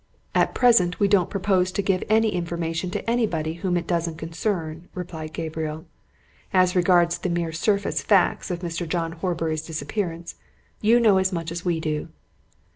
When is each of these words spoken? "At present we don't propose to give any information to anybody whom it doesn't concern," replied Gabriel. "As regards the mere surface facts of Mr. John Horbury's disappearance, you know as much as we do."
"At 0.33 0.55
present 0.55 0.99
we 0.99 1.07
don't 1.07 1.29
propose 1.29 1.71
to 1.73 1.83
give 1.83 2.03
any 2.09 2.29
information 2.29 2.89
to 2.89 3.07
anybody 3.07 3.53
whom 3.53 3.77
it 3.77 3.85
doesn't 3.85 4.17
concern," 4.17 4.89
replied 4.95 5.31
Gabriel. 5.31 5.85
"As 6.51 6.75
regards 6.75 7.19
the 7.19 7.29
mere 7.29 7.51
surface 7.51 8.01
facts 8.01 8.49
of 8.49 8.61
Mr. 8.61 8.87
John 8.89 9.11
Horbury's 9.11 9.61
disappearance, 9.61 10.33
you 10.81 10.99
know 10.99 11.19
as 11.19 11.31
much 11.31 11.51
as 11.51 11.63
we 11.65 11.79
do." 11.79 12.07